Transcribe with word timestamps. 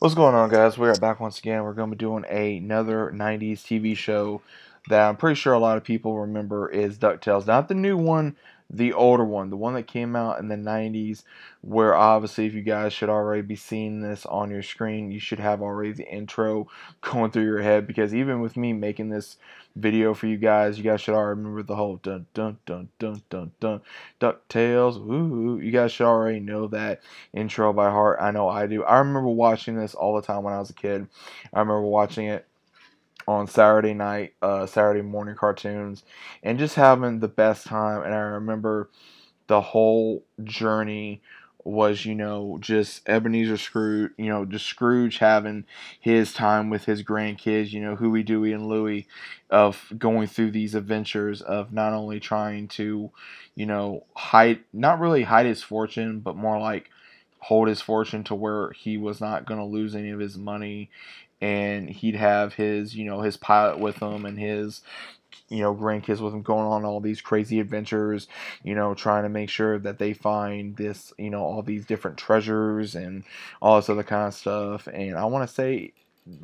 What's 0.00 0.14
going 0.14 0.36
on, 0.36 0.48
guys? 0.48 0.78
We 0.78 0.86
are 0.86 0.94
back 0.94 1.18
once 1.18 1.40
again. 1.40 1.64
We're 1.64 1.72
going 1.72 1.90
to 1.90 1.96
be 1.96 1.98
doing 1.98 2.24
another 2.24 3.10
90s 3.12 3.62
TV 3.62 3.96
show 3.96 4.42
that 4.88 5.08
I'm 5.08 5.16
pretty 5.16 5.36
sure 5.36 5.52
a 5.52 5.58
lot 5.58 5.76
of 5.76 5.84
people 5.84 6.18
remember 6.18 6.68
is 6.68 6.98
DuckTales. 6.98 7.46
Not 7.46 7.68
the 7.68 7.74
new 7.74 7.96
one, 7.96 8.36
the 8.70 8.92
older 8.92 9.24
one, 9.24 9.50
the 9.50 9.56
one 9.56 9.74
that 9.74 9.86
came 9.86 10.14
out 10.14 10.38
in 10.40 10.48
the 10.48 10.56
90s, 10.56 11.24
where 11.62 11.94
obviously, 11.94 12.46
if 12.46 12.54
you 12.54 12.62
guys 12.62 12.92
should 12.92 13.08
already 13.08 13.42
be 13.42 13.56
seeing 13.56 14.00
this 14.00 14.26
on 14.26 14.50
your 14.50 14.62
screen, 14.62 15.10
you 15.10 15.20
should 15.20 15.38
have 15.38 15.62
already 15.62 15.92
the 15.92 16.08
intro 16.08 16.68
going 17.00 17.30
through 17.30 17.44
your 17.44 17.62
head. 17.62 17.86
Because 17.86 18.14
even 18.14 18.40
with 18.40 18.56
me 18.56 18.72
making 18.72 19.08
this 19.08 19.36
video 19.74 20.12
for 20.12 20.26
you 20.26 20.36
guys, 20.36 20.76
you 20.76 20.84
guys 20.84 21.00
should 21.00 21.14
already 21.14 21.38
remember 21.38 21.62
the 21.62 21.76
whole 21.76 21.96
dun 21.96 22.26
dun 22.34 22.58
dun 22.66 22.88
dun 22.98 23.22
dun 23.30 23.52
dun 23.60 23.80
DuckTales. 24.20 24.96
Ooh, 24.96 25.60
you 25.62 25.70
guys 25.70 25.92
should 25.92 26.06
already 26.06 26.40
know 26.40 26.66
that 26.68 27.00
intro 27.32 27.72
by 27.72 27.90
heart. 27.90 28.18
I 28.20 28.32
know 28.32 28.48
I 28.48 28.66
do. 28.66 28.84
I 28.84 28.98
remember 28.98 29.28
watching 29.28 29.76
this 29.76 29.94
all 29.94 30.16
the 30.16 30.22
time 30.22 30.42
when 30.42 30.54
I 30.54 30.58
was 30.58 30.70
a 30.70 30.74
kid. 30.74 31.08
I 31.54 31.60
remember 31.60 31.82
watching 31.82 32.26
it 32.26 32.46
on 33.28 33.46
Saturday 33.46 33.92
night, 33.92 34.32
uh, 34.40 34.64
Saturday 34.64 35.02
morning 35.02 35.34
cartoons, 35.34 36.02
and 36.42 36.58
just 36.58 36.76
having 36.76 37.20
the 37.20 37.28
best 37.28 37.66
time. 37.66 38.02
And 38.02 38.14
I 38.14 38.20
remember 38.20 38.88
the 39.48 39.60
whole 39.60 40.24
journey 40.44 41.20
was, 41.62 42.06
you 42.06 42.14
know, 42.14 42.56
just 42.62 43.06
Ebenezer 43.06 43.58
Scrooge, 43.58 44.12
you 44.16 44.30
know, 44.30 44.46
just 44.46 44.64
Scrooge 44.64 45.18
having 45.18 45.66
his 46.00 46.32
time 46.32 46.70
with 46.70 46.86
his 46.86 47.02
grandkids, 47.02 47.70
you 47.70 47.82
know, 47.82 47.96
Huey, 47.96 48.22
Dewey, 48.22 48.54
and 48.54 48.66
Louie, 48.66 49.06
of 49.50 49.92
going 49.98 50.26
through 50.26 50.52
these 50.52 50.74
adventures 50.74 51.42
of 51.42 51.70
not 51.70 51.92
only 51.92 52.20
trying 52.20 52.66
to, 52.68 53.10
you 53.54 53.66
know, 53.66 54.04
hide, 54.16 54.60
not 54.72 55.00
really 55.00 55.24
hide 55.24 55.44
his 55.44 55.62
fortune, 55.62 56.20
but 56.20 56.34
more 56.34 56.58
like 56.58 56.88
hold 57.40 57.68
his 57.68 57.82
fortune 57.82 58.24
to 58.24 58.34
where 58.34 58.70
he 58.70 58.96
was 58.96 59.20
not 59.20 59.44
going 59.44 59.60
to 59.60 59.66
lose 59.66 59.94
any 59.94 60.10
of 60.10 60.18
his 60.18 60.38
money 60.38 60.88
and 61.40 61.88
he'd 61.88 62.16
have 62.16 62.54
his 62.54 62.94
you 62.94 63.04
know 63.04 63.20
his 63.20 63.36
pilot 63.36 63.78
with 63.78 63.96
him 64.02 64.24
and 64.24 64.38
his 64.38 64.82
you 65.48 65.60
know 65.60 65.74
grandkids 65.74 66.20
with 66.20 66.34
him 66.34 66.42
going 66.42 66.66
on 66.66 66.84
all 66.84 67.00
these 67.00 67.20
crazy 67.20 67.60
adventures 67.60 68.26
you 68.62 68.74
know 68.74 68.94
trying 68.94 69.22
to 69.22 69.28
make 69.28 69.50
sure 69.50 69.78
that 69.78 69.98
they 69.98 70.12
find 70.12 70.76
this 70.76 71.12
you 71.18 71.30
know 71.30 71.42
all 71.42 71.62
these 71.62 71.86
different 71.86 72.16
treasures 72.16 72.94
and 72.94 73.24
all 73.62 73.76
this 73.76 73.88
other 73.88 74.02
kind 74.02 74.28
of 74.28 74.34
stuff. 74.34 74.86
And 74.88 75.16
i 75.16 75.24
want 75.24 75.48
to 75.48 75.54
say 75.54 75.92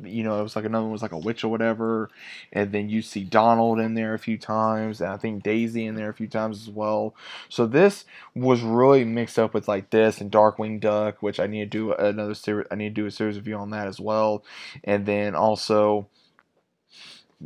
you 0.03 0.23
know, 0.23 0.39
it 0.39 0.43
was 0.43 0.55
like 0.55 0.65
another 0.65 0.83
one 0.83 0.91
was 0.91 1.01
like 1.01 1.11
a 1.11 1.17
witch 1.17 1.43
or 1.43 1.49
whatever, 1.49 2.09
and 2.51 2.71
then 2.71 2.89
you 2.89 3.01
see 3.01 3.23
Donald 3.23 3.79
in 3.79 3.93
there 3.93 4.13
a 4.13 4.19
few 4.19 4.37
times, 4.37 5.01
and 5.01 5.09
I 5.09 5.17
think 5.17 5.43
Daisy 5.43 5.85
in 5.85 5.95
there 5.95 6.09
a 6.09 6.13
few 6.13 6.27
times 6.27 6.61
as 6.61 6.69
well. 6.69 7.15
So 7.49 7.65
this 7.65 8.05
was 8.33 8.61
really 8.61 9.03
mixed 9.05 9.39
up 9.39 9.53
with 9.53 9.67
like 9.67 9.89
this 9.89 10.21
and 10.21 10.31
Darkwing 10.31 10.79
Duck, 10.79 11.21
which 11.21 11.39
I 11.39 11.47
need 11.47 11.71
to 11.71 11.77
do 11.77 11.93
another 11.93 12.35
series. 12.35 12.67
I 12.71 12.75
need 12.75 12.95
to 12.95 13.01
do 13.01 13.07
a 13.07 13.11
series 13.11 13.37
review 13.37 13.55
on 13.55 13.71
that 13.71 13.87
as 13.87 13.99
well, 13.99 14.43
and 14.83 15.05
then 15.05 15.35
also 15.35 16.07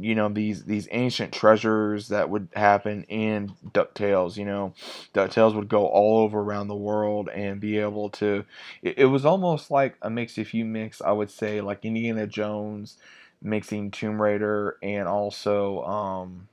you 0.02 0.16
know 0.16 0.30
these 0.30 0.66
these 0.66 0.88
ancient 0.92 1.33
treasures 1.33 2.09
that 2.09 2.30
would 2.30 2.50
happen 2.55 3.03
in 3.03 3.53
Ducktales. 3.72 4.38
You 4.38 4.45
know, 4.45 4.73
Ducktales 5.14 5.56
would 5.56 5.69
go 5.69 5.88
all 5.88 6.19
over 6.19 6.39
around 6.39 6.67
the 6.67 6.75
world 6.75 7.30
and 7.30 7.59
be 7.59 7.78
able 7.78 8.09
to. 8.11 8.45
It, 8.81 9.00
it 9.00 9.06
was 9.06 9.25
almost 9.25 9.72
like 9.72 9.95
a 10.02 10.09
mix. 10.09 10.38
If 10.38 10.53
you 10.53 10.66
mix, 10.66 11.02
I 11.02 11.11
would 11.11 11.31
say 11.31 11.61
like 11.61 11.86
Indiana 11.86 12.28
Jones 12.28 12.97
mixing 13.41 13.91
Tomb 13.91 14.22
Raider 14.22 14.78
and 14.81 15.08
also 15.08 15.83
um, 15.83 16.47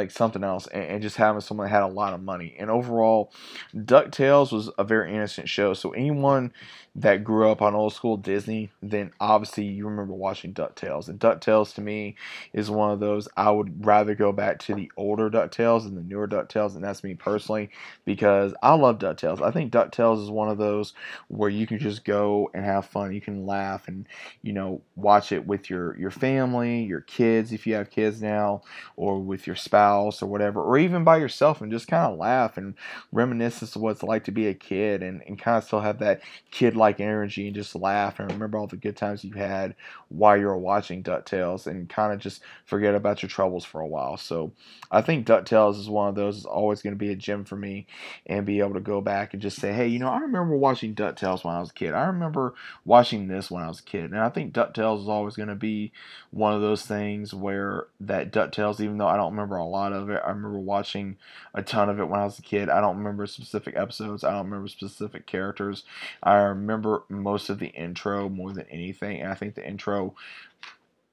like 0.00 0.10
something 0.10 0.42
else 0.42 0.66
and, 0.66 0.84
and, 0.84 1.02
just 1.02 1.16
having 1.16 1.40
someone 1.40 1.66
that 1.66 1.70
had 1.70 1.82
a 1.82 1.86
lot 1.86 2.14
of 2.14 2.22
money. 2.22 2.56
And 2.58 2.70
overall, 2.70 3.32
DuckTales 3.74 4.52
was 4.52 4.70
a 4.78 4.84
very 4.84 5.14
innocent 5.14 5.48
show. 5.48 5.74
So 5.74 5.90
anyone 5.90 6.52
that 6.96 7.22
grew 7.22 7.48
up 7.48 7.62
on 7.62 7.74
old 7.74 7.92
school 7.92 8.16
Disney, 8.16 8.70
then 8.82 9.12
obviously 9.20 9.64
you 9.64 9.86
remember 9.86 10.12
watching 10.12 10.52
DuckTales. 10.52 11.08
And 11.08 11.20
DuckTales 11.20 11.74
to 11.74 11.80
me 11.80 12.16
is 12.52 12.70
one 12.70 12.90
of 12.90 12.98
those 12.98 13.28
I 13.36 13.50
would 13.50 13.86
rather 13.86 14.14
go 14.14 14.32
back 14.32 14.58
to 14.60 14.74
the 14.74 14.90
older 14.96 15.30
DuckTales 15.30 15.86
and 15.86 15.96
the 15.96 16.02
newer 16.02 16.26
DuckTales, 16.26 16.74
and 16.74 16.82
that's 16.82 17.04
me 17.04 17.14
personally 17.14 17.70
because 18.04 18.54
I 18.62 18.74
love 18.74 18.98
DuckTales. 18.98 19.40
I 19.40 19.52
think 19.52 19.72
DuckTales 19.72 20.22
is 20.22 20.30
one 20.30 20.48
of 20.48 20.58
those 20.58 20.94
where 21.28 21.50
you 21.50 21.66
can 21.66 21.78
just 21.78 22.04
go 22.04 22.50
and 22.54 22.64
have 22.64 22.86
fun. 22.86 23.12
You 23.12 23.20
can 23.20 23.46
laugh 23.46 23.86
and 23.86 24.06
you 24.42 24.52
know 24.52 24.82
watch 24.96 25.30
it 25.30 25.46
with 25.46 25.70
your 25.70 25.96
your 25.96 26.10
family, 26.10 26.82
your 26.82 27.02
kids 27.02 27.52
if 27.52 27.66
you 27.66 27.74
have 27.74 27.90
kids 27.90 28.20
now, 28.20 28.62
or 28.96 29.20
with 29.20 29.46
your 29.46 29.56
spouse 29.56 29.89
or 29.96 30.26
whatever, 30.26 30.62
or 30.62 30.78
even 30.78 31.04
by 31.04 31.16
yourself 31.16 31.60
and 31.60 31.72
just 31.72 31.88
kind 31.88 32.12
of 32.12 32.18
laugh 32.18 32.56
and 32.56 32.74
reminisce 33.12 33.70
to 33.70 33.78
what 33.78 33.92
it's 33.92 34.02
like 34.02 34.24
to 34.24 34.32
be 34.32 34.46
a 34.46 34.54
kid 34.54 35.02
and, 35.02 35.22
and 35.26 35.38
kind 35.38 35.58
of 35.58 35.64
still 35.64 35.80
have 35.80 35.98
that 35.98 36.20
kid 36.50 36.76
like 36.76 37.00
energy 37.00 37.46
and 37.46 37.54
just 37.54 37.74
laugh 37.74 38.18
and 38.18 38.30
remember 38.32 38.58
all 38.58 38.66
the 38.66 38.76
good 38.76 38.96
times 38.96 39.24
you 39.24 39.34
had 39.34 39.74
while 40.08 40.36
you 40.36 40.46
were 40.46 40.58
watching 40.58 41.02
DuckTales 41.02 41.66
and 41.66 41.88
kind 41.88 42.12
of 42.12 42.18
just 42.18 42.42
forget 42.64 42.94
about 42.94 43.22
your 43.22 43.28
troubles 43.28 43.64
for 43.64 43.80
a 43.80 43.86
while. 43.86 44.16
So 44.16 44.52
I 44.90 45.02
think 45.02 45.26
DuckTales 45.26 45.78
is 45.78 45.88
one 45.88 46.08
of 46.08 46.14
those 46.14 46.38
is 46.38 46.44
always 46.44 46.82
going 46.82 46.94
to 46.94 46.98
be 46.98 47.12
a 47.12 47.16
gem 47.16 47.44
for 47.44 47.56
me 47.56 47.86
and 48.26 48.46
be 48.46 48.60
able 48.60 48.74
to 48.74 48.80
go 48.80 49.00
back 49.00 49.32
and 49.32 49.42
just 49.42 49.58
say, 49.58 49.72
hey, 49.72 49.86
you 49.86 49.98
know, 49.98 50.08
I 50.08 50.18
remember 50.18 50.56
watching 50.56 50.94
DuckTales 50.94 51.44
when 51.44 51.54
I 51.54 51.60
was 51.60 51.70
a 51.70 51.74
kid. 51.74 51.94
I 51.94 52.06
remember 52.06 52.54
watching 52.84 53.28
this 53.28 53.50
when 53.50 53.62
I 53.62 53.68
was 53.68 53.80
a 53.80 53.84
kid. 53.84 54.10
And 54.10 54.18
I 54.18 54.28
think 54.28 54.52
DuckTales 54.52 55.02
is 55.02 55.08
always 55.08 55.36
going 55.36 55.48
to 55.48 55.54
be 55.54 55.92
one 56.30 56.54
of 56.54 56.60
those 56.60 56.84
things 56.84 57.32
where 57.32 57.86
that 58.00 58.32
DuckTales, 58.32 58.80
even 58.80 58.98
though 58.98 59.06
I 59.06 59.16
don't 59.16 59.32
remember 59.32 59.56
a 59.56 59.66
lot 59.70 59.92
of 59.92 60.10
it, 60.10 60.20
I 60.24 60.28
remember 60.30 60.58
watching 60.58 61.16
a 61.54 61.62
ton 61.62 61.88
of 61.88 62.00
it 62.00 62.08
when 62.08 62.20
I 62.20 62.24
was 62.24 62.38
a 62.38 62.42
kid. 62.42 62.68
I 62.68 62.80
don't 62.80 62.98
remember 62.98 63.26
specific 63.26 63.76
episodes. 63.76 64.24
I 64.24 64.32
don't 64.32 64.46
remember 64.46 64.68
specific 64.68 65.26
characters. 65.26 65.84
I 66.22 66.34
remember 66.34 67.04
most 67.08 67.48
of 67.48 67.58
the 67.58 67.68
intro 67.68 68.28
more 68.28 68.52
than 68.52 68.66
anything. 68.70 69.20
And 69.20 69.30
I 69.30 69.34
think 69.34 69.54
the 69.54 69.66
intro 69.66 70.14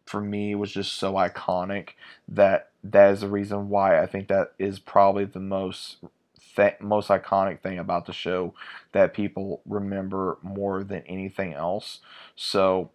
for 0.06 0.22
me 0.22 0.56
was 0.56 0.72
just 0.72 0.94
so 0.94 1.14
iconic 1.14 1.90
that 2.28 2.70
that 2.84 3.12
is 3.12 3.22
the 3.22 3.30
reason 3.30 3.70
why 3.70 4.02
I 4.02 4.06
think 4.08 4.30
that 4.30 4.54
is 4.58 4.80
probably 4.80 5.26
the 5.26 5.40
most 5.40 5.98
th- 6.56 6.80
most 6.80 7.10
iconic 7.10 7.62
thing 7.62 7.78
about 7.78 8.06
the 8.06 8.14
show 8.14 8.54
that 8.94 9.14
people 9.14 9.62
remember 9.66 10.38
more 10.42 10.84
than 10.84 11.04
anything 11.08 11.54
else. 11.54 12.00
So 12.36 12.90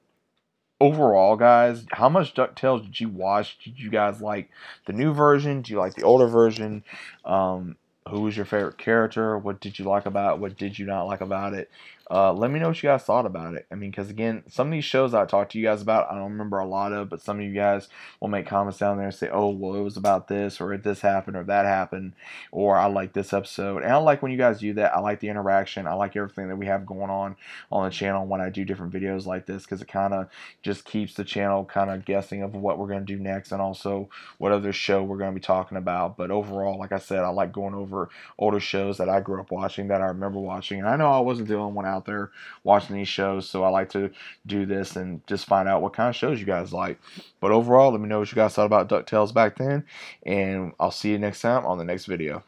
overall, 0.83 1.37
guys, 1.37 1.85
how 1.93 2.09
much 2.09 2.35
DuckTales 2.35 2.83
did 2.85 3.01
you 3.01 3.09
watch? 3.09 3.57
Did 3.65 3.79
you 3.79 3.89
guys 3.89 4.21
like 4.21 4.51
the 4.87 4.93
new 4.93 5.15
version? 5.15 5.63
Do 5.63 5.73
you 5.73 5.79
like 5.79 5.95
the 5.95 6.03
older 6.03 6.27
version? 6.27 6.83
Um, 7.25 7.77
who 8.09 8.23
was 8.23 8.37
your 8.37 8.47
favorite 8.47 8.79
character? 8.79 9.39
What 9.39 9.61
did 9.61 9.79
you 9.79 9.85
like 9.85 10.07
about 10.07 10.35
it? 10.35 10.41
What 10.41 10.59
did 10.59 10.77
you 10.79 10.87
not 10.87 11.05
like 11.05 11.21
about 11.21 11.55
it? 11.55 11.71
Uh, 12.13 12.31
let 12.31 12.51
me 12.51 12.61
know 12.61 12.69
what 12.69 12.83
you 12.83 12.91
guys 12.91 13.03
thought 13.03 13.25
about 13.25 13.55
it. 13.55 13.65
I 13.73 13.75
mean, 13.75 13.91
because 13.91 14.11
again, 14.11 14.43
some 14.47 14.67
of 14.67 14.73
these 14.73 14.85
shows 14.85 15.15
I 15.15 15.25
talked 15.25 15.53
to 15.53 15.59
you 15.59 15.65
guys 15.65 15.81
about, 15.81 16.11
I 16.11 16.15
don't 16.15 16.33
remember 16.33 16.59
a 16.59 16.67
lot 16.67 16.93
of, 16.93 17.09
but 17.09 17.23
some 17.23 17.39
of 17.39 17.43
you 17.47 17.55
guys 17.55 17.89
will 18.21 18.29
make 18.29 18.47
comments 18.47 18.79
down 18.79 18.99
there 18.99 19.07
and 19.07 19.15
say, 19.15 19.31
oh, 19.33 19.49
well, 19.49 19.77
it 19.77 19.81
was 19.81 19.97
about 19.97 20.29
this, 20.29 20.61
or 20.61 20.75
if 20.75 20.83
this 20.83 21.01
happened, 21.01 21.39
or 21.39 21.45
that 21.45 21.65
happened, 21.65 22.13
or 22.51 22.77
I 22.77 22.85
like 22.89 23.15
this 23.15 23.33
episode. 23.33 23.83
And 23.83 23.91
I 23.91 23.97
like 23.97 24.21
when 24.21 24.31
you 24.31 24.37
guys 24.37 24.61
do 24.61 24.75
that. 24.75 24.95
I 24.95 25.01
like 25.01 25.21
the 25.21 25.31
interaction. 25.31 25.87
I 25.87 25.95
like 25.95 26.15
everything 26.15 26.49
that 26.49 26.57
we 26.57 26.67
have 26.67 26.85
going 26.85 27.09
on 27.09 27.35
on 27.71 27.85
the 27.85 27.91
channel 27.91 28.27
when 28.27 28.43
I 28.43 28.51
do 28.51 28.67
different 28.67 28.93
videos 28.93 29.25
like 29.25 29.47
this, 29.47 29.63
because 29.63 29.81
it 29.81 29.89
kind 29.89 30.13
of 30.13 30.29
just 30.61 30.85
keeps 30.85 31.15
the 31.15 31.25
channel 31.25 31.65
kind 31.65 31.89
of 31.89 32.05
guessing 32.05 32.43
of 32.43 32.55
what 32.55 32.79
we're 32.79 32.89
going 32.89 33.07
to 33.07 33.17
do 33.17 33.19
next 33.19 33.53
and 33.53 33.63
also 33.63 34.11
what 34.37 34.53
other 34.53 34.75
show 34.75 35.03
we're 35.03 35.17
going 35.17 35.31
to 35.31 35.41
be 35.41 35.41
talking 35.41 35.79
about. 35.79 36.19
But 36.19 36.31
overall, 36.31 36.79
like 36.79 36.93
I 36.93 36.99
said, 36.99 37.21
I 37.21 37.29
like 37.29 37.53
going 37.53 37.73
over 37.73 38.11
older 38.39 38.61
shows 38.61 38.99
that 38.99 39.09
I 39.09 39.21
grew 39.21 39.41
up 39.41 39.51
watching, 39.51 39.89
that 39.89 40.03
I 40.03 40.09
remember 40.09 40.41
watching. 40.41 40.79
And 40.79 40.89
I 40.91 40.97
know 40.97 41.11
I 41.11 41.21
wasn't 41.21 41.49
the 41.49 41.57
only 41.57 41.73
one 41.73 41.87
out 41.87 42.02
out 42.03 42.07
there 42.07 42.31
watching 42.65 42.97
these 42.97 43.09
shows. 43.09 43.49
So 43.49 43.65
I 43.65 43.69
like 43.69 43.91
to 43.91 44.11
do 44.47 44.67
this 44.67 44.97
and 44.97 45.27
just 45.27 45.47
find 45.47 45.69
out 45.69 45.83
what 45.83 45.93
kind 45.93 46.09
of 46.09 46.17
shows 46.17 46.41
you 46.41 46.47
guys 46.47 46.73
like. 46.73 46.99
But 47.41 47.53
overall, 47.53 47.93
let 47.93 48.01
me 48.01 48.09
know 48.09 48.19
what 48.19 48.31
you 48.31 48.37
guys 48.37 48.55
thought 48.55 48.67
about 48.67 48.89
DuckTales 48.89 49.33
back 49.33 49.57
then. 49.57 49.85
And 50.25 50.73
I'll 50.81 50.91
see 50.91 51.11
you 51.11 51.19
next 51.19 51.41
time 51.41 51.65
on 51.65 51.79
the 51.79 51.85
next 51.85 52.07
video. 52.07 52.43